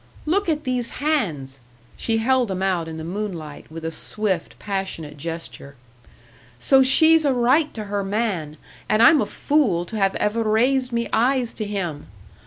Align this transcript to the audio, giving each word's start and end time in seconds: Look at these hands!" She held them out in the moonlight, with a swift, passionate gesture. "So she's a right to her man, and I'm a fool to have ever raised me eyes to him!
Look 0.25 0.49
at 0.49 0.63
these 0.63 0.89
hands!" 1.05 1.59
She 1.95 2.17
held 2.17 2.47
them 2.47 2.63
out 2.63 2.87
in 2.87 2.97
the 2.97 3.03
moonlight, 3.03 3.71
with 3.71 3.85
a 3.85 3.91
swift, 3.91 4.57
passionate 4.57 5.15
gesture. 5.15 5.75
"So 6.57 6.81
she's 6.81 7.23
a 7.23 7.35
right 7.35 7.71
to 7.75 7.83
her 7.83 8.03
man, 8.03 8.57
and 8.89 9.03
I'm 9.03 9.21
a 9.21 9.27
fool 9.27 9.85
to 9.85 9.97
have 9.97 10.15
ever 10.15 10.41
raised 10.41 10.91
me 10.91 11.07
eyes 11.13 11.53
to 11.53 11.65
him! 11.65 12.07